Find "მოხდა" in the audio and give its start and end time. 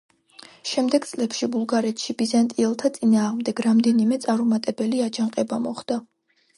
5.71-6.05